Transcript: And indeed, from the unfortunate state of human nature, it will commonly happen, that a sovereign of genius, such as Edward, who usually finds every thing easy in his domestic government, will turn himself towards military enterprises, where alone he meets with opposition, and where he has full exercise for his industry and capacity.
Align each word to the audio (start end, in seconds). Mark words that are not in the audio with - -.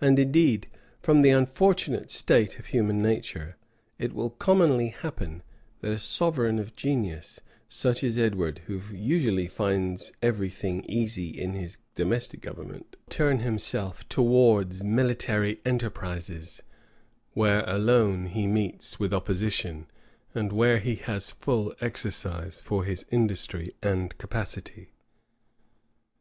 And 0.00 0.16
indeed, 0.16 0.68
from 1.02 1.22
the 1.22 1.30
unfortunate 1.30 2.12
state 2.12 2.60
of 2.60 2.66
human 2.66 3.02
nature, 3.02 3.56
it 3.98 4.12
will 4.12 4.30
commonly 4.30 4.90
happen, 4.90 5.42
that 5.80 5.90
a 5.90 5.98
sovereign 5.98 6.60
of 6.60 6.76
genius, 6.76 7.40
such 7.68 8.04
as 8.04 8.16
Edward, 8.16 8.60
who 8.68 8.80
usually 8.94 9.48
finds 9.48 10.12
every 10.22 10.50
thing 10.50 10.84
easy 10.88 11.30
in 11.30 11.54
his 11.54 11.78
domestic 11.96 12.42
government, 12.42 12.92
will 12.94 13.10
turn 13.12 13.40
himself 13.40 14.08
towards 14.08 14.84
military 14.84 15.60
enterprises, 15.64 16.62
where 17.32 17.64
alone 17.68 18.26
he 18.26 18.46
meets 18.46 19.00
with 19.00 19.12
opposition, 19.12 19.88
and 20.32 20.52
where 20.52 20.78
he 20.78 20.94
has 20.94 21.32
full 21.32 21.74
exercise 21.80 22.60
for 22.60 22.84
his 22.84 23.04
industry 23.10 23.74
and 23.82 24.16
capacity. 24.16 24.90